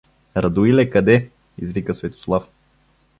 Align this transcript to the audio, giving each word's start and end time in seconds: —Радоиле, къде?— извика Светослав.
—Радоиле, 0.35 0.89
къде?— 0.89 1.29
извика 1.61 1.93
Светослав. 1.93 2.47